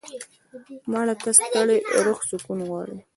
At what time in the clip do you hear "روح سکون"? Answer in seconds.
2.05-2.59